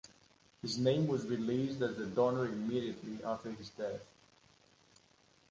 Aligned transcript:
His 0.63 0.79
name 0.79 1.05
was 1.05 1.27
released 1.27 1.79
as 1.83 1.95
the 1.95 2.07
donor 2.07 2.47
immediately 2.47 3.23
after 3.23 3.51
his 3.51 3.69
death. 3.69 4.01